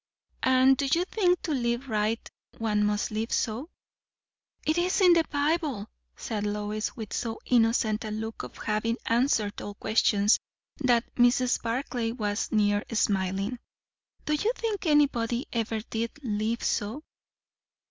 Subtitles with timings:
[0.41, 3.69] "And do you think, to live right, one must live so?"
[4.65, 9.75] "It is the Bible!" said Lois, with so innocent a look of having answered all
[9.75, 10.39] questions,
[10.79, 11.61] that Mrs.
[11.61, 13.59] Barclay was near smiling.
[14.25, 17.03] "Do you think anybody ever did live so?"